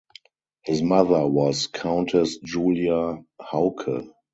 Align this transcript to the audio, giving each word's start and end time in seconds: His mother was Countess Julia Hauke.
His 0.63 0.81
mother 0.81 1.27
was 1.27 1.67
Countess 1.67 2.39
Julia 2.39 3.23
Hauke. 3.39 4.09